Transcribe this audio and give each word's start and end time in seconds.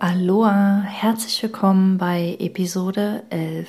Aloha, 0.00 0.82
herzlich 0.82 1.42
willkommen 1.42 1.98
bei 1.98 2.36
Episode 2.38 3.24
11. 3.30 3.68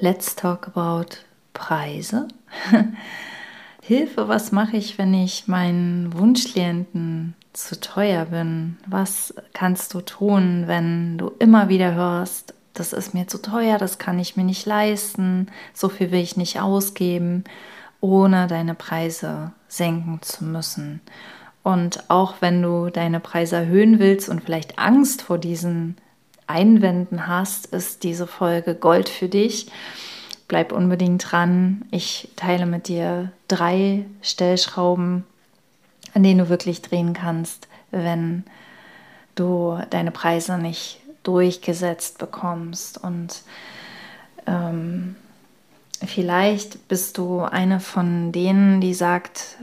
Let's 0.00 0.34
talk 0.34 0.66
about 0.68 1.18
Preise. 1.52 2.28
Hilfe, 3.82 4.28
was 4.28 4.50
mache 4.50 4.78
ich, 4.78 4.96
wenn 4.96 5.12
ich 5.12 5.46
meinen 5.46 6.14
Wunschklienten 6.14 7.34
zu 7.52 7.78
teuer 7.78 8.24
bin? 8.24 8.78
Was 8.86 9.34
kannst 9.52 9.92
du 9.92 10.00
tun, 10.00 10.64
wenn 10.68 11.18
du 11.18 11.32
immer 11.38 11.68
wieder 11.68 11.94
hörst, 11.94 12.54
das 12.72 12.94
ist 12.94 13.12
mir 13.12 13.26
zu 13.26 13.42
teuer, 13.42 13.76
das 13.76 13.98
kann 13.98 14.18
ich 14.18 14.38
mir 14.38 14.44
nicht 14.44 14.64
leisten, 14.64 15.48
so 15.74 15.90
viel 15.90 16.12
will 16.12 16.22
ich 16.22 16.38
nicht 16.38 16.60
ausgeben, 16.60 17.44
ohne 18.00 18.46
deine 18.46 18.74
Preise 18.74 19.52
senken 19.68 20.22
zu 20.22 20.44
müssen. 20.44 21.02
Und 21.66 22.04
auch 22.10 22.34
wenn 22.38 22.62
du 22.62 22.90
deine 22.90 23.18
Preise 23.18 23.56
erhöhen 23.56 23.98
willst 23.98 24.28
und 24.28 24.44
vielleicht 24.44 24.78
Angst 24.78 25.22
vor 25.22 25.36
diesen 25.36 25.96
Einwänden 26.46 27.26
hast, 27.26 27.66
ist 27.66 28.04
diese 28.04 28.28
Folge 28.28 28.76
Gold 28.76 29.08
für 29.08 29.28
dich. 29.28 29.66
Bleib 30.46 30.70
unbedingt 30.70 31.28
dran. 31.28 31.84
Ich 31.90 32.28
teile 32.36 32.66
mit 32.66 32.86
dir 32.86 33.32
drei 33.48 34.04
Stellschrauben, 34.22 35.24
an 36.14 36.22
denen 36.22 36.38
du 36.38 36.48
wirklich 36.48 36.82
drehen 36.82 37.14
kannst, 37.14 37.66
wenn 37.90 38.44
du 39.34 39.76
deine 39.90 40.12
Preise 40.12 40.58
nicht 40.58 41.00
durchgesetzt 41.24 42.18
bekommst. 42.18 43.02
Und 43.02 43.42
ähm, 44.46 45.16
vielleicht 46.06 46.86
bist 46.86 47.18
du 47.18 47.40
eine 47.40 47.80
von 47.80 48.30
denen, 48.30 48.80
die 48.80 48.94
sagt, 48.94 49.56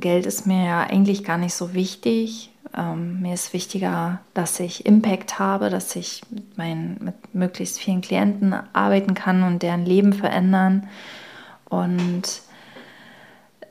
Geld 0.00 0.26
ist 0.26 0.46
mir 0.46 0.64
ja 0.64 0.80
eigentlich 0.82 1.24
gar 1.24 1.38
nicht 1.38 1.54
so 1.54 1.74
wichtig. 1.74 2.50
Ähm, 2.76 3.20
mir 3.20 3.34
ist 3.34 3.52
wichtiger, 3.52 4.20
dass 4.34 4.60
ich 4.60 4.86
Impact 4.86 5.38
habe, 5.38 5.70
dass 5.70 5.94
ich 5.96 6.22
mit, 6.30 6.56
meinen, 6.56 6.98
mit 7.00 7.34
möglichst 7.34 7.78
vielen 7.78 8.00
Klienten 8.00 8.54
arbeiten 8.72 9.14
kann 9.14 9.42
und 9.42 9.62
deren 9.62 9.84
Leben 9.84 10.12
verändern. 10.12 10.88
Und 11.68 12.42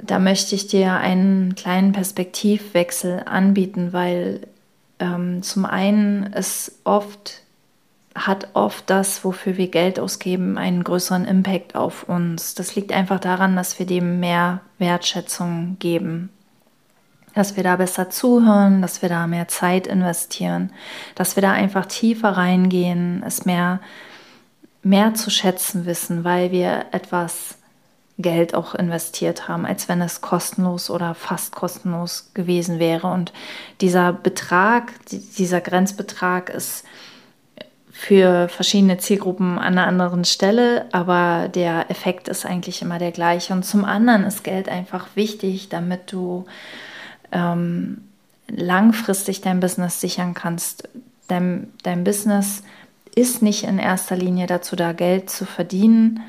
da 0.02 0.20
möchte 0.20 0.56
ich 0.56 0.68
dir 0.68 0.94
einen 0.94 1.56
kleinen 1.56 1.92
Perspektivwechsel 1.92 3.24
anbieten, 3.26 3.94
weil 3.94 4.48
ähm, 5.00 5.42
zum 5.44 5.66
einen 5.66 6.24
ist 6.34 6.80
oft 6.84 7.42
hat 8.28 8.50
oft 8.54 8.90
das, 8.90 9.24
wofür 9.24 9.58
wir 9.58 9.70
Geld 9.70 10.00
ausgeben, 10.00 10.58
einen 10.58 10.84
größeren 10.84 11.26
Impact 11.26 11.76
auf 11.76 12.04
uns. 12.04 12.54
Das 12.54 12.76
liegt 12.76 12.92
einfach 12.92 13.20
daran, 13.20 13.56
dass 13.56 13.80
wir 13.80 13.86
dem 13.86 14.20
mehr 14.20 14.62
Wertschätzung 14.78 15.78
geben. 15.80 16.30
Dass 17.36 17.56
wir 17.56 17.64
da 17.64 17.76
besser 17.76 18.10
zuhören, 18.10 18.82
dass 18.82 19.02
wir 19.02 19.10
da 19.10 19.28
mehr 19.28 19.48
Zeit 19.48 19.88
investieren, 19.88 20.72
dass 21.16 21.36
wir 21.36 21.42
da 21.42 21.52
einfach 21.52 21.86
tiefer 21.86 22.30
reingehen, 22.30 23.24
es 23.26 23.46
mehr, 23.46 23.80
mehr 24.84 25.14
zu 25.14 25.30
schätzen 25.30 25.86
wissen, 25.86 26.24
weil 26.24 26.52
wir 26.52 26.88
etwas 26.92 27.56
Geld 28.18 28.54
auch 28.54 28.76
investiert 28.76 29.48
haben, 29.48 29.66
als 29.66 29.88
wenn 29.88 30.02
es 30.02 30.20
kostenlos 30.20 30.90
oder 30.90 31.16
fast 31.16 31.56
kostenlos 31.56 32.32
gewesen 32.34 32.78
wäre. 32.78 33.08
Und 33.08 33.32
dieser 33.80 34.12
Betrag, 34.12 34.92
dieser 35.10 35.62
Grenzbetrag 35.62 36.50
ist 36.50 36.84
für 37.92 38.50
verschiedene 38.50 38.98
Zielgruppen 38.98 39.58
an 39.58 39.78
einer 39.78 39.88
anderen 39.88 40.24
Stelle, 40.24 40.86
aber 40.92 41.48
der 41.48 41.90
Effekt 41.90 42.28
ist 42.28 42.46
eigentlich 42.46 42.82
immer 42.82 43.00
der 43.00 43.12
gleiche. 43.12 43.54
Und 43.54 43.64
zum 43.64 43.84
anderen 43.84 44.24
ist 44.24 44.44
Geld 44.44 44.70
einfach 44.70 45.08
wichtig, 45.16 45.70
damit 45.70 46.12
du 46.12 46.46
ähm, 47.32 48.02
langfristig 48.48 49.42
dein 49.42 49.60
Business 49.60 50.02
sichern 50.02 50.34
kannst. 50.34 50.88
Dein, 51.28 51.72
dein 51.84 52.04
Business 52.04 52.64
ist 53.16 53.42
nicht 53.42 53.64
in 53.64 53.80
erster 53.80 54.16
Linie 54.16 54.48
dazu 54.48 54.76
da, 54.76 54.94
Geld 54.94 55.30
zu 55.30 55.46
verdienen, 55.46 56.22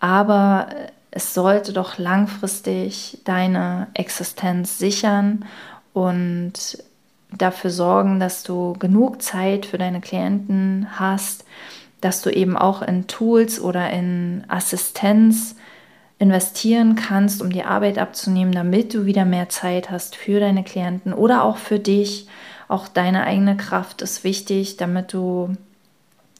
aber 0.00 0.68
es 1.10 1.32
sollte 1.32 1.72
doch 1.72 1.96
langfristig 1.96 3.18
deine 3.24 3.86
Existenz 3.94 4.78
sichern 4.78 5.44
und 5.92 6.78
dafür 7.38 7.70
sorgen, 7.70 8.20
dass 8.20 8.42
du 8.42 8.74
genug 8.74 9.22
Zeit 9.22 9.66
für 9.66 9.78
deine 9.78 10.00
Klienten 10.00 10.86
hast, 10.92 11.44
dass 12.00 12.22
du 12.22 12.30
eben 12.30 12.56
auch 12.56 12.82
in 12.82 13.06
Tools 13.06 13.60
oder 13.60 13.90
in 13.90 14.44
Assistenz 14.48 15.56
investieren 16.18 16.96
kannst, 16.96 17.42
um 17.42 17.50
die 17.50 17.64
Arbeit 17.64 17.98
abzunehmen, 17.98 18.52
damit 18.52 18.94
du 18.94 19.04
wieder 19.06 19.24
mehr 19.24 19.48
Zeit 19.48 19.90
hast 19.90 20.16
für 20.16 20.40
deine 20.40 20.62
Klienten 20.62 21.12
oder 21.12 21.42
auch 21.42 21.56
für 21.56 21.78
dich. 21.78 22.28
Auch 22.68 22.88
deine 22.88 23.24
eigene 23.24 23.56
Kraft 23.56 24.00
ist 24.00 24.24
wichtig, 24.24 24.76
damit 24.76 25.12
du 25.12 25.54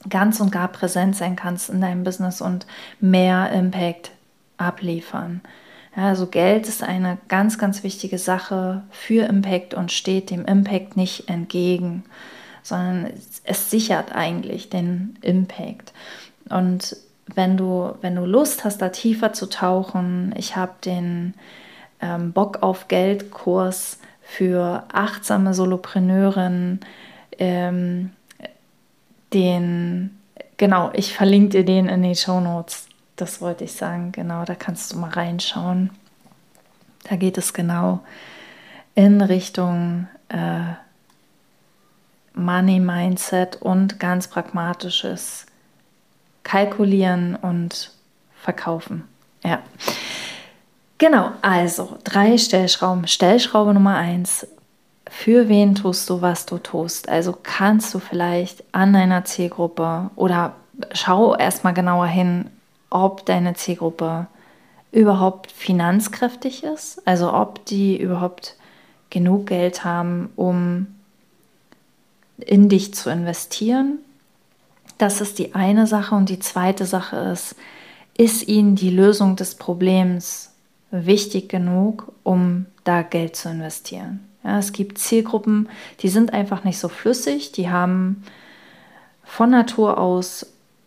ganz 0.09 0.39
und 0.39 0.51
gar 0.51 0.67
präsent 0.67 1.15
sein 1.15 1.35
kannst 1.35 1.69
in 1.69 1.81
deinem 1.81 2.03
Business 2.03 2.41
und 2.41 2.65
mehr 2.99 3.51
Impact 3.51 4.11
abliefern. 4.57 5.41
Also 5.95 6.27
Geld 6.27 6.67
ist 6.67 6.83
eine 6.83 7.17
ganz, 7.29 7.57
ganz 7.57 7.83
wichtige 7.83 8.17
Sache 8.17 8.83
für 8.91 9.25
Impact 9.25 9.73
und 9.73 9.91
steht 9.91 10.29
dem 10.29 10.45
Impact 10.45 10.97
nicht 10.97 11.29
entgegen, 11.29 12.03
sondern 12.63 13.11
es 13.43 13.69
sichert 13.69 14.13
eigentlich 14.13 14.69
den 14.69 15.17
Impact. 15.21 15.93
Und 16.49 16.97
wenn 17.33 17.55
du, 17.55 17.95
wenn 18.01 18.15
du 18.15 18.25
Lust 18.25 18.65
hast, 18.65 18.81
da 18.81 18.89
tiefer 18.89 19.31
zu 19.33 19.47
tauchen, 19.47 20.33
ich 20.37 20.55
habe 20.55 20.73
den 20.83 21.33
ähm, 22.01 22.33
Bock 22.33 22.61
auf 22.61 22.87
Geld 22.87 23.31
Kurs 23.31 23.99
für 24.21 24.83
achtsame 24.91 25.53
Solopreneurinnen, 25.53 26.81
ähm, 27.39 28.11
den, 29.33 30.17
genau, 30.57 30.91
ich 30.93 31.13
verlinke 31.13 31.49
dir 31.57 31.65
den 31.65 31.87
in 31.87 32.03
den 32.03 32.15
Show 32.15 32.41
Notes 32.41 32.87
das 33.15 33.41
wollte 33.41 33.63
ich 33.63 33.73
sagen, 33.73 34.11
genau, 34.11 34.45
da 34.45 34.55
kannst 34.55 34.93
du 34.93 34.97
mal 34.97 35.11
reinschauen. 35.11 35.91
Da 37.09 37.15
geht 37.15 37.37
es 37.37 37.53
genau 37.53 38.01
in 38.95 39.21
Richtung 39.21 40.07
äh, 40.29 40.73
Money 42.33 42.79
Mindset 42.79 43.61
und 43.61 43.99
ganz 43.99 44.27
pragmatisches 44.27 45.45
Kalkulieren 46.43 47.35
und 47.35 47.91
Verkaufen. 48.35 49.03
Ja. 49.43 49.59
Genau, 50.97 51.31
also 51.41 51.97
drei 52.03 52.37
Stellschrauben. 52.37 53.07
Stellschraube 53.07 53.73
Nummer 53.73 53.95
eins. 53.95 54.47
Für 55.09 55.49
wen 55.49 55.75
tust 55.75 56.09
du, 56.09 56.21
was 56.21 56.45
du 56.45 56.57
tust? 56.57 57.09
Also 57.09 57.37
kannst 57.41 57.93
du 57.93 57.99
vielleicht 57.99 58.63
an 58.71 58.93
deiner 58.93 59.25
Zielgruppe 59.25 60.09
oder 60.15 60.53
schau 60.93 61.35
erstmal 61.35 61.73
genauer 61.73 62.07
hin, 62.07 62.49
ob 62.89 63.25
deine 63.25 63.55
Zielgruppe 63.55 64.27
überhaupt 64.91 65.51
finanzkräftig 65.51 66.63
ist, 66.63 67.05
also 67.05 67.33
ob 67.33 67.65
die 67.65 67.99
überhaupt 67.99 68.55
genug 69.09 69.47
Geld 69.47 69.83
haben, 69.83 70.29
um 70.35 70.87
in 72.37 72.69
dich 72.69 72.93
zu 72.93 73.09
investieren. 73.09 73.99
Das 74.97 75.21
ist 75.21 75.39
die 75.39 75.55
eine 75.55 75.87
Sache. 75.87 76.15
Und 76.15 76.29
die 76.29 76.39
zweite 76.39 76.85
Sache 76.85 77.17
ist, 77.17 77.55
ist 78.17 78.47
ihnen 78.47 78.75
die 78.75 78.89
Lösung 78.89 79.35
des 79.35 79.55
Problems 79.55 80.53
wichtig 80.91 81.49
genug, 81.49 82.11
um 82.23 82.65
da 82.83 83.01
Geld 83.01 83.35
zu 83.35 83.49
investieren? 83.49 84.21
Ja, 84.43 84.59
es 84.59 84.71
gibt 84.71 84.99
Zielgruppen, 84.99 85.69
die 86.01 86.09
sind 86.09 86.31
einfach 86.31 86.63
nicht 86.63 86.77
so 86.77 86.87
flüssig, 86.87 87.51
die 87.51 87.69
haben 87.69 88.23
von 89.23 89.49
Natur 89.49 89.97
aus 89.97 90.45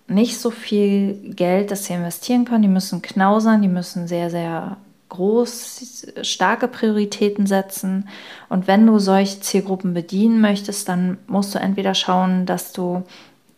nicht 0.08 0.40
so 0.40 0.50
viel 0.50 1.34
Geld, 1.34 1.70
das 1.70 1.84
sie 1.84 1.92
investieren 1.92 2.44
können. 2.44 2.62
Die 2.62 2.68
müssen 2.68 3.02
knausern, 3.02 3.62
die 3.62 3.68
müssen 3.68 4.08
sehr, 4.08 4.30
sehr 4.30 4.78
groß, 5.10 6.06
starke 6.22 6.68
Prioritäten 6.68 7.46
setzen. 7.46 8.08
Und 8.48 8.66
wenn 8.66 8.86
du 8.86 8.98
solche 8.98 9.40
Zielgruppen 9.40 9.94
bedienen 9.94 10.40
möchtest, 10.40 10.88
dann 10.88 11.18
musst 11.26 11.54
du 11.54 11.58
entweder 11.58 11.94
schauen, 11.94 12.46
dass 12.46 12.72
du 12.72 13.04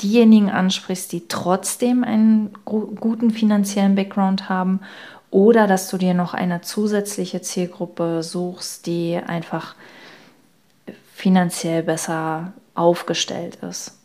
diejenigen 0.03 0.51
ansprichst, 0.51 1.13
die 1.13 1.29
trotzdem 1.29 2.05
einen 2.05 2.51
guten 2.65 3.31
finanziellen 3.31 3.95
Background 3.95 4.49
haben 4.49 4.81
oder 5.31 5.67
dass 5.67 5.89
du 5.89 5.99
dir 5.99 6.15
noch 6.15 6.35
eine 6.35 6.63
zusätzliche 6.63 7.43
Zielgruppe 7.43 8.23
suchst, 8.23 8.87
die 8.87 9.17
einfach 9.25 9.75
finanziell 11.15 11.83
besser 11.83 12.53
aufgestellt 12.75 13.59
ist. 13.69 14.00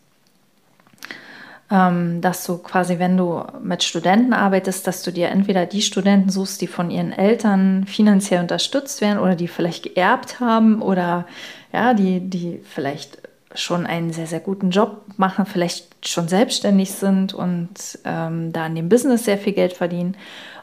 Ähm, 1.72 2.22
dass 2.22 2.46
du 2.46 2.60
quasi, 2.60 3.00
wenn 3.00 3.18
du 3.18 3.44
mit 3.64 3.84
Studenten 3.84 4.34
arbeitest, 4.34 4.86
dass 4.86 5.02
du 5.02 5.12
dir 5.12 5.30
entweder 5.30 5.66
die 5.66 5.82
Studenten 5.82 6.30
suchst, 6.30 6.62
die 6.62 6.68
von 6.68 6.92
ihren 6.92 7.12
Eltern 7.12 7.86
finanziell 7.88 8.40
unterstützt 8.40 9.02
werden 9.02 9.18
oder 9.18 9.36
die 9.36 9.48
vielleicht 9.48 9.84
geerbt 9.84 10.40
haben 10.40 10.84
oder 10.84 11.26
ja, 11.74 11.96
die, 11.96 12.20
die 12.20 12.62
vielleicht 12.64 13.18
schon 13.56 13.88
einen 13.88 14.14
sehr, 14.14 14.28
sehr 14.28 14.42
guten 14.42 14.70
Job 14.70 15.02
machen, 15.18 15.48
vielleicht 15.48 16.08
schon 16.08 16.28
selbstständig 16.28 16.92
sind 16.92 17.34
und 17.34 17.98
ähm, 18.04 18.54
da 18.54 18.68
in 18.68 18.76
dem 18.76 18.90
Business 18.90 19.26
sehr 19.26 19.40
viel 19.40 19.54
Geld 19.54 19.74
verdienen. 19.74 20.16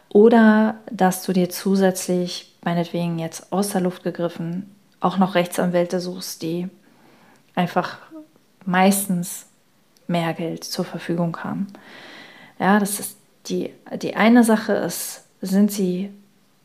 Oder 0.09 0.77
dass 0.91 1.25
du 1.25 1.33
dir 1.33 1.49
zusätzlich, 1.49 2.55
meinetwegen 2.65 3.19
jetzt 3.19 3.53
aus 3.53 3.71
der 3.71 3.81
Luft 3.81 4.05
gegriffen, 4.05 4.71
auch 5.01 5.19
noch 5.19 5.35
Rechtsanwälte 5.35 5.99
suchst, 5.99 6.43
die 6.43 6.69
einfach 7.55 7.99
meistens 8.65 9.47
mehr 10.13 10.33
Geld 10.35 10.63
zur 10.63 10.85
Verfügung 10.85 11.37
haben. 11.39 11.67
Ja, 12.61 12.79
das 12.79 13.01
ist 13.01 13.17
die, 13.47 13.71
die 14.01 14.15
eine 14.15 14.45
Sache 14.45 14.73
ist, 14.73 15.25
sind 15.41 15.73
sie 15.73 16.11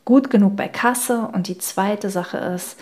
gut 0.06 0.30
genug 0.30 0.56
bei 0.56 0.68
Kasse? 0.68 1.30
Und 1.34 1.48
die 1.48 1.58
zweite 1.58 2.10
Sache 2.10 2.38
ist, 2.38 2.78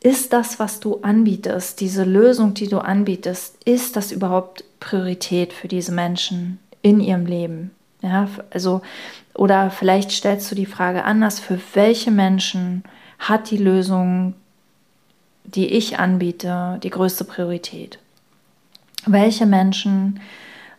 ist 0.00 0.32
das, 0.32 0.58
was 0.58 0.80
du 0.80 1.00
anbietest, 1.02 1.80
diese 1.80 2.04
Lösung, 2.04 2.54
die 2.54 2.68
du 2.68 2.78
anbietest, 2.78 3.56
ist 3.64 3.96
das 3.96 4.12
überhaupt 4.12 4.64
Priorität 4.78 5.52
für 5.52 5.66
diese 5.66 5.92
Menschen 5.92 6.58
in 6.82 7.00
ihrem 7.00 7.26
Leben? 7.26 7.70
Ja, 8.02 8.28
also, 8.50 8.82
oder 9.34 9.70
vielleicht 9.70 10.10
stellst 10.10 10.50
du 10.50 10.54
die 10.54 10.66
Frage 10.66 11.04
anders, 11.04 11.40
für 11.40 11.58
welche 11.72 12.10
Menschen 12.10 12.84
hat 13.18 13.50
die 13.50 13.56
Lösung, 13.56 14.34
die 15.44 15.68
ich 15.68 15.98
anbiete, 15.98 16.78
die 16.82 16.90
größte 16.90 17.24
Priorität? 17.24 17.98
Welche 19.06 19.46
Menschen, 19.46 20.20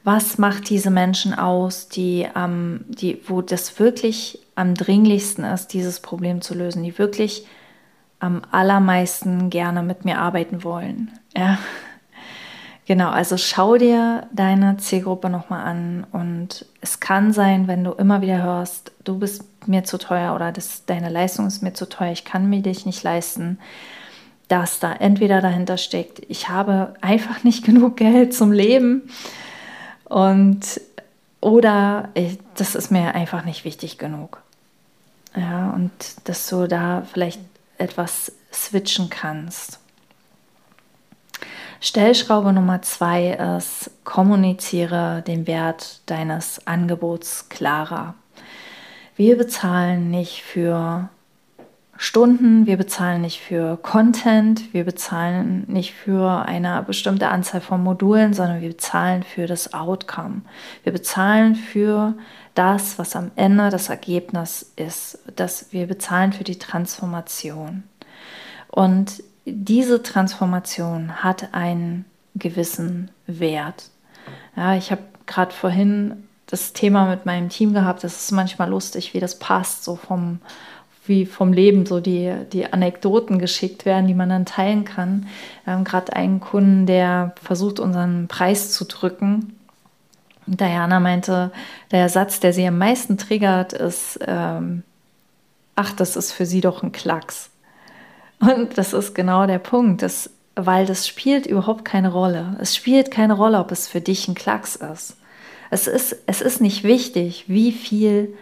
was 0.03 0.37
macht 0.37 0.69
diese 0.69 0.91
Menschen 0.91 1.33
aus, 1.33 1.89
die, 1.89 2.27
ähm, 2.35 2.85
die, 2.87 3.21
wo 3.27 3.41
das 3.41 3.79
wirklich 3.79 4.39
am 4.55 4.75
dringlichsten 4.75 5.43
ist, 5.43 5.73
dieses 5.73 5.99
Problem 5.99 6.41
zu 6.41 6.53
lösen, 6.53 6.83
die 6.83 6.97
wirklich 6.97 7.45
am 8.19 8.41
allermeisten 8.51 9.49
gerne 9.49 9.83
mit 9.83 10.05
mir 10.05 10.19
arbeiten 10.19 10.63
wollen. 10.63 11.11
Ja. 11.35 11.57
Genau, 12.87 13.09
also 13.09 13.35
schau 13.35 13.77
dir 13.77 14.27
deine 14.31 14.77
Zielgruppe 14.77 15.29
nochmal 15.29 15.65
an 15.65 16.05
und 16.11 16.67
es 16.81 16.99
kann 16.99 17.33
sein, 17.33 17.67
wenn 17.67 17.83
du 17.83 17.91
immer 17.91 18.21
wieder 18.21 18.43
hörst, 18.43 18.91
du 19.03 19.17
bist 19.17 19.43
mir 19.67 19.83
zu 19.83 19.97
teuer 19.97 20.35
oder 20.35 20.51
das, 20.51 20.85
deine 20.85 21.09
Leistung 21.09 21.47
ist 21.47 21.63
mir 21.63 21.73
zu 21.73 21.89
teuer, 21.89 22.11
ich 22.11 22.25
kann 22.25 22.47
mir 22.47 22.61
dich 22.61 22.85
nicht 22.85 23.01
leisten, 23.01 23.57
dass 24.47 24.79
da 24.79 24.93
entweder 24.93 25.41
dahinter 25.41 25.77
steckt, 25.77 26.21
ich 26.27 26.49
habe 26.49 26.93
einfach 27.01 27.43
nicht 27.43 27.65
genug 27.65 27.97
Geld 27.97 28.33
zum 28.33 28.51
Leben 28.51 29.09
und 30.05 30.81
oder 31.41 32.09
ich, 32.15 32.39
das 32.55 32.75
ist 32.75 32.91
mir 32.91 33.13
einfach 33.13 33.45
nicht 33.45 33.65
wichtig 33.65 33.97
genug. 33.97 34.41
Ja, 35.35 35.69
und 35.71 35.91
dass 36.23 36.47
du 36.47 36.67
da 36.67 37.03
vielleicht 37.11 37.39
etwas 37.77 38.31
switchen 38.51 39.09
kannst. 39.09 39.79
Stellschraube 41.81 42.53
Nummer 42.53 42.81
zwei 42.81 43.33
ist, 43.57 43.91
kommuniziere 44.05 45.23
den 45.27 45.45
Wert 45.45 45.99
deines 46.07 46.65
Angebots 46.65 47.49
klarer. 47.49 48.15
Wir 49.15 49.37
bezahlen 49.37 50.09
nicht 50.09 50.41
für 50.41 51.09
Stunden, 51.97 52.65
wir 52.65 52.75
bezahlen 52.75 53.21
nicht 53.21 53.39
für 53.39 53.77
Content, 53.77 54.73
wir 54.73 54.83
bezahlen 54.83 55.63
nicht 55.67 55.93
für 55.93 56.45
eine 56.45 56.83
bestimmte 56.83 57.29
Anzahl 57.29 57.61
von 57.61 57.81
Modulen, 57.81 58.33
sondern 58.33 58.61
wir 58.61 58.69
bezahlen 58.69 59.23
für 59.23 59.47
das 59.47 59.73
Outcome. 59.73 60.41
Wir 60.83 60.91
bezahlen 60.91 61.55
für 61.55 62.13
das, 62.53 62.99
was 62.99 63.15
am 63.15 63.31
Ende 63.37 63.69
das 63.69 63.89
Ergebnis 63.89 64.73
ist, 64.75 65.19
dass 65.35 65.71
wir 65.71 65.87
bezahlen 65.87 66.33
für 66.33 66.43
die 66.43 66.59
Transformation. 66.59 67.83
Und 68.67 69.23
diese 69.45 70.03
Transformation 70.03 71.23
hat 71.23 71.53
einen 71.53 72.03
gewissen 72.35 73.09
Wert. 73.25 73.89
Ja, 74.57 74.75
ich 74.75 74.91
habe 74.91 75.01
gerade 75.27 75.53
vorhin 75.53 76.27
das 76.47 76.73
Thema 76.73 77.05
mit 77.05 77.25
meinem 77.25 77.49
Team 77.49 77.73
gehabt. 77.73 78.03
Das 78.03 78.23
ist 78.23 78.31
manchmal 78.31 78.69
lustig, 78.69 79.13
wie 79.13 79.19
das 79.19 79.39
passt, 79.39 79.83
so 79.83 79.95
vom 79.95 80.39
wie 81.07 81.25
vom 81.25 81.53
Leben 81.53 81.85
so 81.85 81.99
die, 81.99 82.33
die 82.51 82.71
Anekdoten 82.71 83.39
geschickt 83.39 83.85
werden, 83.85 84.07
die 84.07 84.13
man 84.13 84.29
dann 84.29 84.45
teilen 84.45 84.85
kann. 84.85 85.27
Wir 85.63 85.73
haben 85.73 85.83
gerade 85.83 86.13
einen 86.15 86.39
Kunden, 86.39 86.85
der 86.85 87.33
versucht, 87.41 87.79
unseren 87.79 88.27
Preis 88.27 88.71
zu 88.71 88.85
drücken. 88.85 89.57
Diana 90.47 90.99
meinte, 90.99 91.51
der 91.91 92.09
Satz, 92.09 92.39
der 92.39 92.53
sie 92.53 92.67
am 92.67 92.77
meisten 92.77 93.17
triggert, 93.17 93.73
ist, 93.73 94.19
ähm, 94.25 94.83
ach, 95.75 95.93
das 95.93 96.15
ist 96.15 96.31
für 96.31 96.45
sie 96.45 96.61
doch 96.61 96.83
ein 96.83 96.91
Klacks. 96.91 97.49
Und 98.39 98.77
das 98.77 98.93
ist 98.93 99.15
genau 99.15 99.47
der 99.47 99.59
Punkt, 99.59 100.01
das, 100.01 100.29
weil 100.55 100.85
das 100.85 101.07
spielt 101.07 101.45
überhaupt 101.45 101.85
keine 101.85 102.11
Rolle. 102.11 102.57
Es 102.59 102.75
spielt 102.75 103.11
keine 103.11 103.33
Rolle, 103.33 103.59
ob 103.59 103.71
es 103.71 103.87
für 103.87 104.01
dich 104.01 104.27
ein 104.27 104.35
Klacks 104.35 104.75
ist. 104.75 105.17
Es 105.71 105.87
ist, 105.87 106.15
es 106.27 106.41
ist 106.41 106.61
nicht 106.61 106.83
wichtig, 106.83 107.45
wie 107.47 107.71
viel 107.71 108.35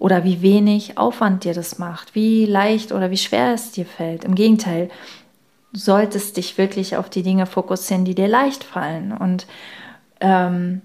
oder 0.00 0.24
wie 0.24 0.40
wenig 0.40 0.98
Aufwand 0.98 1.44
dir 1.44 1.54
das 1.54 1.78
macht, 1.78 2.14
wie 2.14 2.46
leicht 2.46 2.90
oder 2.90 3.10
wie 3.10 3.18
schwer 3.18 3.52
es 3.52 3.70
dir 3.70 3.84
fällt. 3.84 4.24
Im 4.24 4.34
Gegenteil, 4.34 4.88
du 5.72 5.78
solltest 5.78 6.38
dich 6.38 6.56
wirklich 6.58 6.96
auf 6.96 7.10
die 7.10 7.22
Dinge 7.22 7.44
fokussieren, 7.46 8.06
die 8.06 8.14
dir 8.14 8.26
leicht 8.26 8.64
fallen. 8.64 9.12
Und, 9.12 9.46
ähm, 10.20 10.80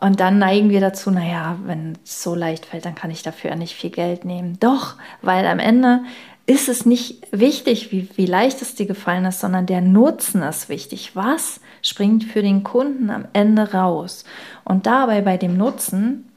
und 0.00 0.20
dann 0.20 0.38
neigen 0.38 0.70
wir 0.70 0.80
dazu, 0.80 1.10
naja, 1.10 1.58
wenn 1.64 1.98
es 2.04 2.22
so 2.22 2.36
leicht 2.36 2.66
fällt, 2.66 2.84
dann 2.84 2.94
kann 2.94 3.10
ich 3.10 3.24
dafür 3.24 3.56
nicht 3.56 3.74
viel 3.74 3.90
Geld 3.90 4.24
nehmen. 4.24 4.58
Doch, 4.60 4.94
weil 5.22 5.44
am 5.46 5.58
Ende 5.58 6.02
ist 6.46 6.68
es 6.68 6.86
nicht 6.86 7.26
wichtig, 7.32 7.90
wie, 7.90 8.08
wie 8.14 8.26
leicht 8.26 8.62
es 8.62 8.76
dir 8.76 8.86
gefallen 8.86 9.24
ist, 9.24 9.40
sondern 9.40 9.66
der 9.66 9.80
Nutzen 9.80 10.42
ist 10.42 10.68
wichtig. 10.68 11.16
Was 11.16 11.60
springt 11.82 12.22
für 12.22 12.42
den 12.42 12.62
Kunden 12.62 13.10
am 13.10 13.24
Ende 13.32 13.72
raus? 13.72 14.24
Und 14.64 14.86
dabei 14.86 15.20
bei 15.20 15.36
dem 15.36 15.56
Nutzen 15.56 16.29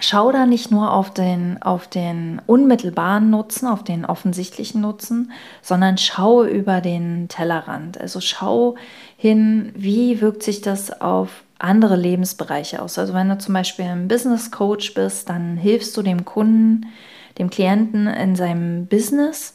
schau 0.00 0.32
da 0.32 0.46
nicht 0.46 0.70
nur 0.70 0.92
auf 0.92 1.12
den, 1.12 1.62
auf 1.62 1.88
den 1.88 2.40
unmittelbaren 2.46 3.30
Nutzen, 3.30 3.66
auf 3.66 3.84
den 3.84 4.04
offensichtlichen 4.04 4.80
Nutzen, 4.80 5.32
sondern 5.62 5.98
schau 5.98 6.44
über 6.44 6.80
den 6.80 7.28
Tellerrand. 7.28 8.00
Also 8.00 8.20
schau 8.20 8.76
hin, 9.16 9.72
wie 9.74 10.20
wirkt 10.20 10.42
sich 10.42 10.60
das 10.60 11.00
auf 11.00 11.44
andere 11.58 11.96
Lebensbereiche 11.96 12.80
aus. 12.80 12.98
Also 12.98 13.14
wenn 13.14 13.28
du 13.28 13.38
zum 13.38 13.54
Beispiel 13.54 13.86
ein 13.86 14.08
Business 14.08 14.50
Coach 14.50 14.94
bist, 14.94 15.28
dann 15.28 15.56
hilfst 15.56 15.96
du 15.96 16.02
dem 16.02 16.24
Kunden, 16.24 16.86
dem 17.38 17.50
Klienten 17.50 18.06
in 18.06 18.36
seinem 18.36 18.86
Business 18.86 19.54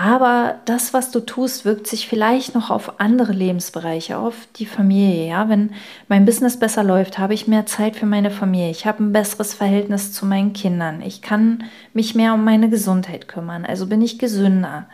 aber 0.00 0.60
das, 0.64 0.94
was 0.94 1.10
du 1.10 1.18
tust, 1.18 1.64
wirkt 1.64 1.88
sich 1.88 2.06
vielleicht 2.06 2.54
noch 2.54 2.70
auf 2.70 3.00
andere 3.00 3.32
Lebensbereiche, 3.32 4.16
auf 4.16 4.46
die 4.54 4.64
Familie. 4.64 5.26
Ja, 5.26 5.48
wenn 5.48 5.72
mein 6.06 6.24
Business 6.24 6.56
besser 6.56 6.84
läuft, 6.84 7.18
habe 7.18 7.34
ich 7.34 7.48
mehr 7.48 7.66
Zeit 7.66 7.96
für 7.96 8.06
meine 8.06 8.30
Familie. 8.30 8.70
Ich 8.70 8.86
habe 8.86 9.02
ein 9.02 9.12
besseres 9.12 9.54
Verhältnis 9.54 10.12
zu 10.12 10.24
meinen 10.24 10.52
Kindern. 10.52 11.02
Ich 11.02 11.20
kann 11.20 11.64
mich 11.94 12.14
mehr 12.14 12.34
um 12.34 12.44
meine 12.44 12.70
Gesundheit 12.70 13.26
kümmern. 13.26 13.64
Also 13.64 13.88
bin 13.88 14.00
ich 14.00 14.20
gesünder. 14.20 14.86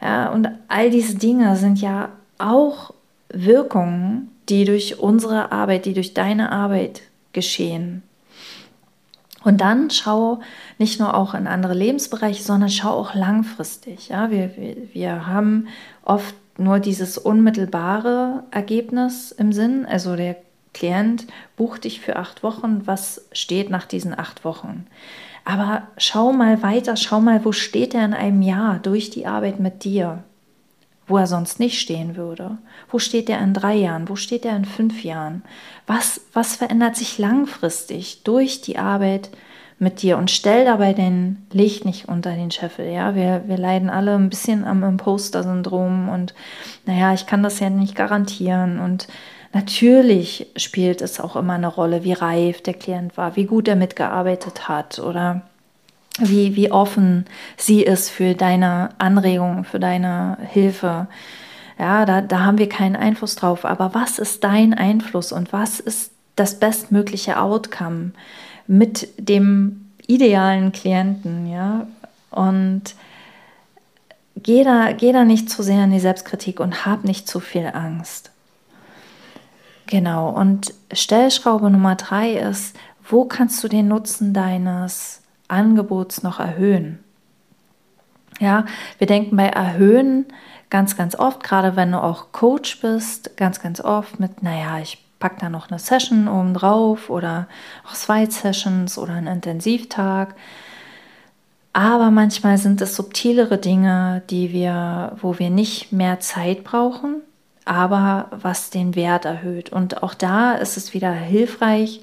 Ja, 0.00 0.30
und 0.30 0.48
all 0.68 0.90
diese 0.90 1.16
Dinge 1.16 1.56
sind 1.56 1.80
ja 1.80 2.10
auch 2.38 2.94
Wirkungen, 3.30 4.30
die 4.48 4.64
durch 4.64 5.00
unsere 5.00 5.50
Arbeit, 5.50 5.86
die 5.86 5.92
durch 5.92 6.14
deine 6.14 6.52
Arbeit 6.52 7.02
geschehen. 7.32 8.04
Und 9.46 9.60
dann 9.60 9.90
schau 9.90 10.40
nicht 10.76 10.98
nur 10.98 11.14
auch 11.14 11.32
in 11.32 11.46
andere 11.46 11.72
Lebensbereiche, 11.72 12.42
sondern 12.42 12.68
schau 12.68 12.90
auch 12.90 13.14
langfristig. 13.14 14.08
Ja, 14.08 14.32
wir, 14.32 14.56
wir, 14.56 14.76
wir 14.92 15.26
haben 15.28 15.68
oft 16.02 16.34
nur 16.58 16.80
dieses 16.80 17.16
unmittelbare 17.16 18.42
Ergebnis 18.50 19.30
im 19.30 19.52
Sinn. 19.52 19.86
Also 19.86 20.16
der 20.16 20.34
Klient 20.74 21.28
bucht 21.56 21.84
dich 21.84 22.00
für 22.00 22.16
acht 22.16 22.42
Wochen. 22.42 22.82
Was 22.86 23.28
steht 23.30 23.70
nach 23.70 23.86
diesen 23.86 24.18
acht 24.18 24.44
Wochen? 24.44 24.88
Aber 25.44 25.82
schau 25.96 26.32
mal 26.32 26.64
weiter, 26.64 26.96
schau 26.96 27.20
mal, 27.20 27.44
wo 27.44 27.52
steht 27.52 27.94
er 27.94 28.04
in 28.04 28.14
einem 28.14 28.42
Jahr 28.42 28.80
durch 28.80 29.10
die 29.10 29.28
Arbeit 29.28 29.60
mit 29.60 29.84
dir? 29.84 30.24
Wo 31.06 31.16
er 31.18 31.26
sonst 31.26 31.60
nicht 31.60 31.78
stehen 31.80 32.16
würde? 32.16 32.58
Wo 32.90 32.98
steht 32.98 33.30
er 33.30 33.40
in 33.40 33.54
drei 33.54 33.74
Jahren? 33.74 34.08
Wo 34.08 34.16
steht 34.16 34.44
er 34.44 34.56
in 34.56 34.64
fünf 34.64 35.04
Jahren? 35.04 35.42
Was, 35.86 36.20
was 36.32 36.56
verändert 36.56 36.96
sich 36.96 37.18
langfristig 37.18 38.22
durch 38.24 38.60
die 38.60 38.78
Arbeit 38.78 39.30
mit 39.78 40.02
dir? 40.02 40.18
Und 40.18 40.30
stell 40.30 40.64
dabei 40.64 40.94
den 40.94 41.46
Licht 41.52 41.84
nicht 41.84 42.08
unter 42.08 42.32
den 42.32 42.50
Scheffel. 42.50 42.90
Ja, 42.90 43.14
wir, 43.14 43.44
wir 43.46 43.56
leiden 43.56 43.88
alle 43.88 44.14
ein 44.14 44.30
bisschen 44.30 44.64
am 44.64 44.82
Imposter-Syndrom 44.82 46.08
und 46.08 46.34
naja, 46.86 47.14
ich 47.14 47.26
kann 47.26 47.42
das 47.42 47.60
ja 47.60 47.70
nicht 47.70 47.94
garantieren. 47.94 48.80
Und 48.80 49.06
natürlich 49.52 50.48
spielt 50.56 51.02
es 51.02 51.20
auch 51.20 51.36
immer 51.36 51.52
eine 51.52 51.68
Rolle, 51.68 52.02
wie 52.02 52.14
reif 52.14 52.62
der 52.62 52.74
Klient 52.74 53.16
war, 53.16 53.36
wie 53.36 53.46
gut 53.46 53.68
er 53.68 53.76
mitgearbeitet 53.76 54.68
hat 54.68 54.98
oder 54.98 55.42
wie, 56.18 56.56
wie 56.56 56.70
offen 56.70 57.26
sie 57.56 57.82
ist 57.82 58.10
für 58.10 58.34
deine 58.34 58.90
Anregungen, 58.98 59.64
für 59.64 59.78
deine 59.78 60.38
Hilfe. 60.50 61.08
Ja, 61.78 62.06
da, 62.06 62.22
da 62.22 62.40
haben 62.40 62.58
wir 62.58 62.68
keinen 62.68 62.96
Einfluss 62.96 63.34
drauf. 63.34 63.64
Aber 63.64 63.94
was 63.94 64.18
ist 64.18 64.44
dein 64.44 64.74
Einfluss 64.74 65.32
und 65.32 65.52
was 65.52 65.80
ist 65.80 66.12
das 66.36 66.58
bestmögliche 66.58 67.40
Outcome 67.40 68.12
mit 68.66 69.08
dem 69.18 69.90
idealen 70.06 70.72
Klienten, 70.72 71.50
ja? 71.50 71.86
Und 72.30 72.94
geh 74.36 74.64
da, 74.64 74.92
geh 74.92 75.12
da 75.12 75.24
nicht 75.24 75.50
zu 75.50 75.62
sehr 75.62 75.84
in 75.84 75.90
die 75.90 76.00
Selbstkritik 76.00 76.60
und 76.60 76.84
hab 76.86 77.04
nicht 77.04 77.28
zu 77.28 77.40
viel 77.40 77.70
Angst. 77.72 78.30
Genau, 79.86 80.30
und 80.30 80.74
Stellschraube 80.92 81.70
Nummer 81.70 81.94
drei 81.94 82.32
ist, 82.32 82.76
wo 83.08 83.24
kannst 83.24 83.62
du 83.62 83.68
den 83.68 83.88
Nutzen 83.88 84.34
deines 84.34 85.22
Angebots 85.48 86.22
noch 86.22 86.40
erhöhen? 86.40 86.98
Ja, 88.38 88.66
wir 88.98 89.06
denken 89.06 89.36
bei 89.36 89.46
erhöhen 89.46 90.26
ganz, 90.70 90.96
ganz 90.96 91.14
oft, 91.14 91.42
gerade 91.42 91.76
wenn 91.76 91.92
du 91.92 92.02
auch 92.02 92.32
Coach 92.32 92.80
bist, 92.80 93.36
ganz, 93.36 93.60
ganz 93.60 93.80
oft 93.80 94.20
mit, 94.20 94.42
naja, 94.42 94.78
ich 94.78 94.98
packe 95.18 95.40
da 95.40 95.48
noch 95.48 95.70
eine 95.70 95.78
Session 95.78 96.28
oben 96.28 96.54
drauf 96.54 97.08
oder 97.08 97.48
auch 97.86 97.94
zwei 97.94 98.26
Sessions 98.26 98.98
oder 98.98 99.14
einen 99.14 99.28
Intensivtag. 99.28 100.34
Aber 101.72 102.10
manchmal 102.10 102.58
sind 102.58 102.80
es 102.80 102.96
subtilere 102.96 103.58
Dinge, 103.58 104.22
die 104.30 104.52
wir, 104.52 105.16
wo 105.20 105.38
wir 105.38 105.50
nicht 105.50 105.92
mehr 105.92 106.20
Zeit 106.20 106.64
brauchen, 106.64 107.20
aber 107.64 108.30
was 108.30 108.70
den 108.70 108.94
Wert 108.94 109.24
erhöht. 109.24 109.70
Und 109.70 110.02
auch 110.02 110.14
da 110.14 110.54
ist 110.54 110.76
es 110.76 110.94
wieder 110.94 111.12
hilfreich 111.12 112.00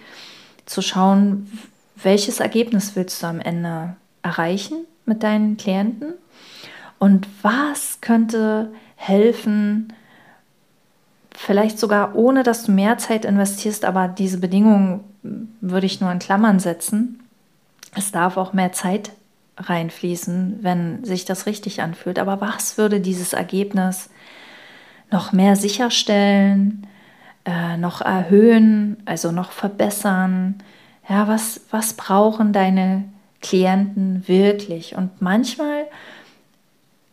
zu 0.65 0.81
schauen, 0.81 1.50
welches 1.95 2.39
Ergebnis 2.39 2.95
willst 2.95 3.21
du 3.21 3.27
am 3.27 3.39
Ende 3.39 3.95
erreichen 4.21 4.85
mit 5.05 5.23
deinen 5.23 5.57
Klienten 5.57 6.13
und 7.00 7.27
was 7.41 8.00
könnte 8.01 8.71
helfen, 8.95 9.91
vielleicht 11.35 11.77
sogar 11.77 12.15
ohne 12.15 12.43
dass 12.43 12.63
du 12.63 12.71
mehr 12.71 12.97
Zeit 12.97 13.25
investierst, 13.25 13.85
aber 13.85 14.07
diese 14.07 14.38
Bedingungen 14.38 15.01
würde 15.62 15.85
ich 15.85 16.00
nur 16.00 16.12
in 16.12 16.19
Klammern 16.19 16.59
setzen. 16.59 17.19
Es 17.95 18.12
darf 18.12 18.38
auch 18.38 18.53
mehr 18.53 18.71
Zeit 18.71 19.12
reinfließen, 19.57 20.59
wenn 20.62 21.03
sich 21.03 21.25
das 21.25 21.45
richtig 21.45 21.81
anfühlt. 21.81 22.19
Aber 22.19 22.41
was 22.41 22.77
würde 22.77 23.00
dieses 23.00 23.33
Ergebnis 23.33 24.09
noch 25.12 25.31
mehr 25.31 25.55
sicherstellen, 25.55 26.88
äh, 27.45 27.77
noch 27.77 28.01
erhöhen, 28.01 28.97
also 29.05 29.31
noch 29.31 29.51
verbessern? 29.51 30.55
Ja, 31.07 31.27
was, 31.27 31.62
was 31.69 31.93
brauchen 31.93 32.53
deine 32.53 33.05
Klienten 33.41 34.27
wirklich? 34.27 34.95
Und 34.95 35.22
manchmal 35.22 35.86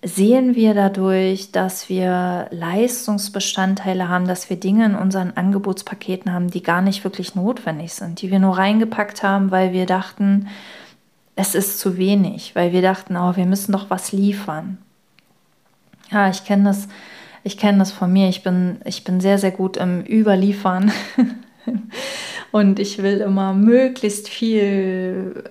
sehen 0.03 0.55
wir 0.55 0.75
dadurch, 0.75 1.53
dass 1.53 1.89
wir 1.89 2.47
Leistungsbestandteile 2.51 4.09
haben, 4.09 4.27
dass 4.27 4.49
wir 4.49 4.59
Dinge 4.59 4.87
in 4.87 4.95
unseren 4.95 5.37
Angebotspaketen 5.37 6.33
haben, 6.33 6.51
die 6.51 6.63
gar 6.63 6.81
nicht 6.81 7.05
wirklich 7.05 7.35
notwendig 7.35 7.93
sind, 7.93 8.23
die 8.23 8.31
wir 8.31 8.39
nur 8.39 8.57
reingepackt 8.57 9.23
haben, 9.23 9.51
weil 9.51 9.73
wir 9.73 9.87
dachten, 9.87 10.49
es 11.37 11.55
ist 11.55 11.79
zu 11.79 11.97
wenig, 11.97 12.55
weil 12.55 12.73
wir 12.73 12.83
dachten, 12.83 13.17
oh, 13.17 13.37
wir 13.37 13.47
müssen 13.47 13.73
doch 13.73 13.91
was 13.91 14.13
liefern. 14.13 14.79
Ja, 16.11 16.29
ich 16.31 16.45
kenne 16.45 16.65
das, 16.65 16.89
ich 17.45 17.57
kenne 17.59 17.79
das 17.79 17.93
von 17.93 18.13
mir. 18.13 18.29
Ich 18.29 18.43
bin, 18.43 18.81
ich 18.85 19.05
bin 19.05 19.21
sehr, 19.21 19.39
sehr 19.39 19.53
gut 19.53 19.77
im 19.77 20.05
Überliefern. 20.07 20.93
Und 22.53 22.79
ich 22.79 23.03
will 23.03 23.19
immer 23.19 23.53
möglichst 23.53 24.29
viel 24.29 25.45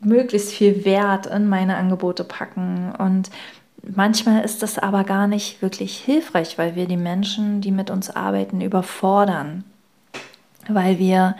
möglichst 0.00 0.52
viel 0.52 0.84
Wert 0.84 1.26
in 1.26 1.48
meine 1.48 1.76
Angebote 1.76 2.24
packen. 2.24 2.92
Und 2.98 3.30
manchmal 3.82 4.44
ist 4.44 4.62
das 4.62 4.78
aber 4.78 5.04
gar 5.04 5.26
nicht 5.26 5.62
wirklich 5.62 5.96
hilfreich, 5.98 6.58
weil 6.58 6.74
wir 6.74 6.86
die 6.86 6.96
Menschen, 6.96 7.60
die 7.60 7.70
mit 7.70 7.90
uns 7.90 8.10
arbeiten, 8.10 8.60
überfordern. 8.60 9.64
Weil 10.68 10.98
wir 10.98 11.36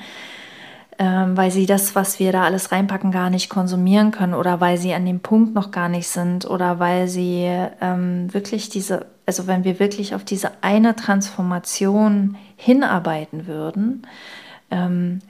ähm, 0.98 1.36
weil 1.36 1.50
sie 1.50 1.66
das, 1.66 1.96
was 1.96 2.20
wir 2.20 2.32
da 2.32 2.44
alles 2.44 2.70
reinpacken, 2.70 3.10
gar 3.10 3.30
nicht 3.30 3.48
konsumieren 3.48 4.12
können 4.12 4.34
oder 4.34 4.60
weil 4.60 4.76
sie 4.76 4.92
an 4.94 5.06
dem 5.06 5.20
Punkt 5.20 5.54
noch 5.54 5.70
gar 5.70 5.88
nicht 5.88 6.06
sind 6.06 6.44
oder 6.44 6.78
weil 6.78 7.08
sie 7.08 7.48
ähm, 7.80 8.32
wirklich 8.32 8.68
diese, 8.68 9.06
also 9.26 9.46
wenn 9.46 9.64
wir 9.64 9.80
wirklich 9.80 10.14
auf 10.14 10.22
diese 10.22 10.52
eine 10.60 10.94
Transformation 10.94 12.36
hinarbeiten 12.56 13.46
würden, 13.46 14.06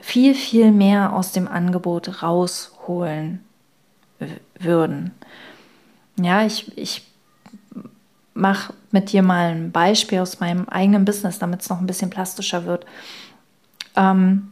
viel, 0.00 0.34
viel 0.34 0.70
mehr 0.70 1.12
aus 1.12 1.32
dem 1.32 1.48
Angebot 1.48 2.22
rausholen 2.22 3.40
würden. 4.58 5.10
Ja, 6.16 6.44
ich, 6.46 6.76
ich 6.78 7.02
mache 8.34 8.72
mit 8.92 9.12
dir 9.12 9.22
mal 9.22 9.50
ein 9.50 9.72
Beispiel 9.72 10.20
aus 10.20 10.40
meinem 10.40 10.68
eigenen 10.68 11.04
Business, 11.04 11.38
damit 11.38 11.62
es 11.62 11.68
noch 11.68 11.80
ein 11.80 11.86
bisschen 11.86 12.10
plastischer 12.10 12.66
wird. 12.66 12.86
Ähm, 13.96 14.51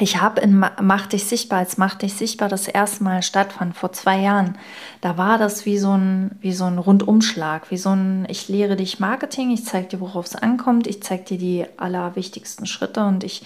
ich 0.00 0.20
habe 0.20 0.40
in 0.40 0.64
Mach 0.80 1.06
dich 1.06 1.24
sichtbar, 1.24 1.60
als 1.60 1.76
Mach 1.76 1.94
dich 1.94 2.14
sichtbar 2.14 2.48
das 2.48 2.66
erste 2.66 3.04
Mal 3.04 3.22
stattfand, 3.22 3.76
vor 3.76 3.92
zwei 3.92 4.18
Jahren, 4.18 4.58
da 5.00 5.16
war 5.16 5.38
das 5.38 5.66
wie 5.66 5.78
so 5.78 5.92
ein, 5.92 6.32
wie 6.40 6.52
so 6.52 6.64
ein 6.64 6.78
Rundumschlag, 6.78 7.70
wie 7.70 7.76
so 7.76 7.90
ein, 7.90 8.26
ich 8.28 8.48
lehre 8.48 8.76
dich 8.76 8.98
Marketing, 8.98 9.50
ich 9.52 9.64
zeige 9.64 9.88
dir, 9.88 10.00
worauf 10.00 10.26
es 10.26 10.36
ankommt, 10.36 10.86
ich 10.86 11.02
zeige 11.02 11.24
dir 11.24 11.38
die 11.38 11.66
allerwichtigsten 11.76 12.66
Schritte 12.66 13.04
und 13.04 13.22
ich 13.22 13.42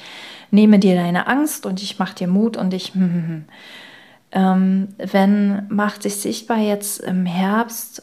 nehme 0.50 0.78
dir 0.78 0.95
deine 0.95 1.26
Angst 1.26 1.67
und 1.67 1.83
ich 1.83 1.99
mache 1.99 2.14
dir 2.14 2.28
Mut 2.28 2.57
und 2.57 2.73
ich, 2.73 2.95
hm, 2.95 3.00
hm, 3.00 3.28
hm. 3.28 3.45
Ähm, 4.31 4.88
wenn 4.99 5.67
Mach 5.69 5.99
dich 5.99 6.17
sichtbar 6.17 6.59
jetzt 6.59 7.00
im 7.00 7.26
Herbst 7.26 8.02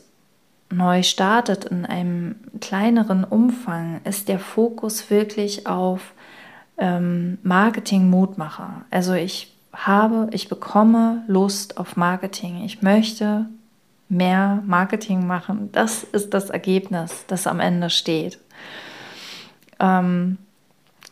neu 0.71 1.03
startet 1.03 1.65
in 1.65 1.85
einem 1.85 2.35
kleineren 2.59 3.23
Umfang, 3.23 4.01
ist 4.03 4.27
der 4.27 4.39
Fokus 4.39 5.09
wirklich 5.09 5.67
auf 5.67 6.14
ähm, 6.77 7.37
Marketing-Mutmacher. 7.43 8.85
Also 8.91 9.13
ich 9.13 9.55
habe, 9.73 10.29
ich 10.31 10.47
bekomme 10.47 11.23
Lust 11.27 11.77
auf 11.77 11.97
Marketing. 11.97 12.63
Ich 12.63 12.81
möchte 12.81 13.47
mehr 14.09 14.61
Marketing 14.65 15.25
machen. 15.25 15.69
Das 15.71 16.03
ist 16.03 16.33
das 16.33 16.49
Ergebnis, 16.49 17.25
das 17.27 17.47
am 17.47 17.59
Ende 17.59 17.89
steht. 17.89 18.39
Ähm, 19.79 20.37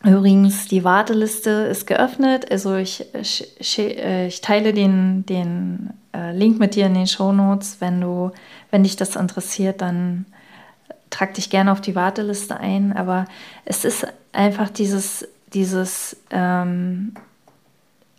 übrigens, 0.02 0.66
die 0.68 0.84
Warteliste 0.84 1.50
ist 1.50 1.86
geöffnet. 1.86 2.50
Also 2.50 2.76
ich, 2.76 3.04
ich, 3.14 3.78
äh, 3.78 4.26
ich 4.26 4.40
teile 4.40 4.72
den, 4.72 5.26
den 5.26 5.90
äh, 6.14 6.32
Link 6.36 6.58
mit 6.58 6.74
dir 6.74 6.86
in 6.86 6.94
den 6.94 7.06
Show 7.06 7.32
Notes. 7.32 7.80
Wenn, 7.80 8.00
du, 8.00 8.30
wenn 8.70 8.84
dich 8.84 8.96
das 8.96 9.16
interessiert, 9.16 9.82
dann 9.82 10.26
trag 11.10 11.34
dich 11.34 11.50
gerne 11.50 11.72
auf 11.72 11.80
die 11.80 11.94
Warteliste 11.94 12.56
ein. 12.58 12.92
Aber 12.96 13.26
es 13.64 13.84
ist 13.84 14.06
einfach 14.32 14.70
dieses 14.70 15.28
dieses 15.54 16.16
ähm, 16.30 17.14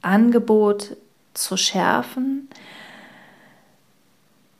Angebot 0.01 0.96
zu 1.34 1.58
schärfen, 1.58 2.50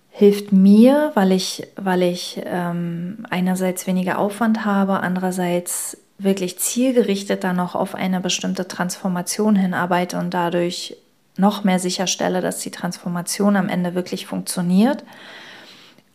hilft 0.10 0.51
mir, 0.51 1.12
weil 1.13 1.32
ich, 1.32 1.67
weil 1.75 2.03
ich 2.03 2.41
ähm, 2.46 3.25
einerseits 3.29 3.86
weniger 3.88 4.17
Aufwand 4.17 4.65
habe, 4.65 5.00
andererseits 5.01 5.98
wirklich 6.17 6.58
zielgerichtet 6.60 7.44
dann 7.44 7.58
noch 7.58 7.75
auf 7.75 7.96
eine 7.96 8.22
bestimmte 8.22 8.67
Transformation 8.67 9.55
hinarbeite 9.55 10.17
und 10.17 10.34
dadurch 10.34 10.96
noch 11.38 11.65
mehr 11.65 11.79
sicherstelle, 11.79 12.39
dass 12.39 12.60
die 12.60 12.72
Transformation 12.72 13.58
am 13.58 13.67
Ende 13.67 13.94
wirklich 13.94 14.25
funktioniert. 14.25 15.03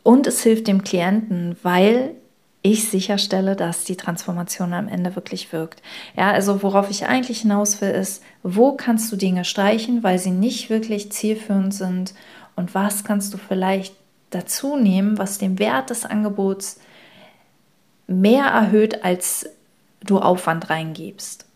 Und 0.03 0.27
es 0.27 0.43
hilft 0.43 0.67
dem 0.67 0.83
Klienten, 0.83 1.57
weil 1.63 2.15
ich 2.63 2.89
sicherstelle, 2.89 3.57
dass 3.57 3.85
die 3.85 3.97
Transformation 3.97 4.75
am 4.75 4.89
Ende 4.89 5.17
wirklich 5.17 5.53
wirkt. 5.53 5.83
Ja, 6.17 6.31
also 6.31 6.63
worauf 6.63 6.91
ich 6.91 7.07
eigentlich 7.07 7.41
hinaus 7.41 7.81
will, 7.81 7.91
ist, 7.91 8.23
wo 8.43 8.73
kannst 8.73 9.11
du 9.11 9.17
Dinge 9.17 9.45
streichen, 9.45 10.03
weil 10.03 10.19
sie 10.19 10.31
nicht 10.31 10.69
wirklich 10.69 11.11
zielführend 11.11 11.73
sind 11.73 12.15
und 12.57 12.75
was 12.75 13.05
kannst 13.05 13.33
du 13.33 13.39
vielleicht 13.39 13.95
dazu 14.29 14.77
nehmen, 14.77 15.17
was 15.17 15.39
den 15.39 15.59
Wert 15.59 15.91
des 15.91 16.05
Angebots 16.05 16.81
mehr 18.07 18.45
erhöht, 18.45 19.05
als 19.05 19.49
du 20.03 20.19
Aufwand 20.19 20.69
reingibst. 20.69 21.47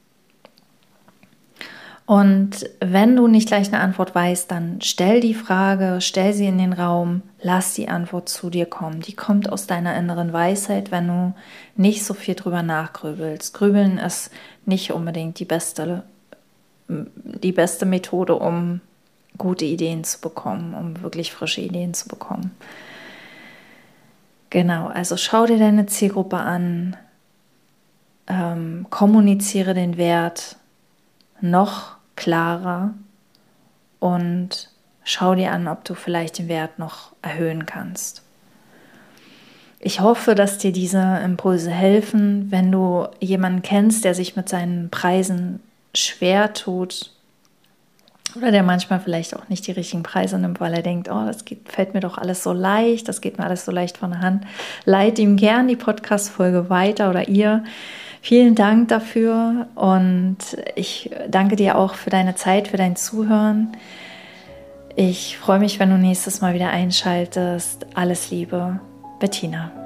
Und 2.06 2.68
wenn 2.80 3.16
du 3.16 3.28
nicht 3.28 3.48
gleich 3.48 3.68
eine 3.68 3.80
Antwort 3.80 4.14
weißt, 4.14 4.50
dann 4.50 4.80
stell 4.82 5.20
die 5.20 5.32
Frage, 5.32 6.00
stell 6.00 6.34
sie 6.34 6.46
in 6.46 6.58
den 6.58 6.74
Raum, 6.74 7.22
lass 7.40 7.72
die 7.72 7.88
Antwort 7.88 8.28
zu 8.28 8.50
dir 8.50 8.66
kommen. 8.66 9.00
Die 9.00 9.14
kommt 9.14 9.50
aus 9.50 9.66
deiner 9.66 9.96
inneren 9.96 10.32
Weisheit, 10.32 10.90
wenn 10.90 11.08
du 11.08 11.34
nicht 11.76 12.04
so 12.04 12.12
viel 12.12 12.34
drüber 12.34 12.62
nachgrübelst. 12.62 13.54
Grübeln 13.54 13.96
ist 13.96 14.30
nicht 14.66 14.92
unbedingt 14.92 15.38
die 15.38 15.46
beste, 15.46 16.02
die 16.88 17.52
beste 17.52 17.86
Methode, 17.86 18.34
um 18.34 18.82
gute 19.38 19.64
Ideen 19.64 20.04
zu 20.04 20.20
bekommen, 20.20 20.74
um 20.74 21.02
wirklich 21.02 21.32
frische 21.32 21.62
Ideen 21.62 21.94
zu 21.94 22.06
bekommen. 22.08 22.50
Genau, 24.50 24.88
also 24.88 25.16
schau 25.16 25.46
dir 25.46 25.58
deine 25.58 25.86
Zielgruppe 25.86 26.36
an, 26.36 26.96
ähm, 28.26 28.86
kommuniziere 28.90 29.72
den 29.72 29.96
Wert 29.96 30.56
noch 31.44 31.96
klarer 32.16 32.94
und 34.00 34.70
schau 35.04 35.34
dir 35.34 35.52
an, 35.52 35.68
ob 35.68 35.84
du 35.84 35.94
vielleicht 35.94 36.38
den 36.38 36.48
Wert 36.48 36.78
noch 36.78 37.12
erhöhen 37.22 37.66
kannst. 37.66 38.22
Ich 39.78 40.00
hoffe, 40.00 40.34
dass 40.34 40.56
dir 40.56 40.72
diese 40.72 41.20
Impulse 41.22 41.70
helfen, 41.70 42.50
wenn 42.50 42.72
du 42.72 43.06
jemanden 43.20 43.60
kennst, 43.60 44.04
der 44.04 44.14
sich 44.14 44.34
mit 44.34 44.48
seinen 44.48 44.88
Preisen 44.88 45.60
schwer 45.94 46.54
tut 46.54 47.10
oder 48.36 48.50
der 48.50 48.62
manchmal 48.62 48.98
vielleicht 48.98 49.36
auch 49.36 49.48
nicht 49.48 49.66
die 49.66 49.72
richtigen 49.72 50.02
Preise 50.02 50.38
nimmt, 50.38 50.60
weil 50.60 50.72
er 50.72 50.82
denkt, 50.82 51.08
oh, 51.10 51.24
das 51.26 51.44
geht, 51.44 51.70
fällt 51.70 51.94
mir 51.94 52.00
doch 52.00 52.18
alles 52.18 52.42
so 52.42 52.52
leicht, 52.52 53.08
das 53.08 53.20
geht 53.20 53.38
mir 53.38 53.44
alles 53.44 53.64
so 53.64 53.72
leicht 53.72 53.98
von 53.98 54.10
der 54.10 54.20
Hand. 54.20 54.44
Leite 54.86 55.22
ihm 55.22 55.36
gern 55.36 55.68
die 55.68 55.76
Podcast-Folge 55.76 56.70
weiter 56.70 57.10
oder 57.10 57.28
ihr. 57.28 57.62
Vielen 58.24 58.54
Dank 58.54 58.88
dafür 58.88 59.66
und 59.74 60.38
ich 60.76 61.10
danke 61.28 61.56
dir 61.56 61.76
auch 61.76 61.92
für 61.92 62.08
deine 62.08 62.34
Zeit, 62.34 62.68
für 62.68 62.78
dein 62.78 62.96
Zuhören. 62.96 63.76
Ich 64.96 65.36
freue 65.36 65.58
mich, 65.58 65.78
wenn 65.78 65.90
du 65.90 65.98
nächstes 65.98 66.40
Mal 66.40 66.54
wieder 66.54 66.70
einschaltest. 66.70 67.84
Alles 67.92 68.30
Liebe, 68.30 68.80
Bettina. 69.20 69.83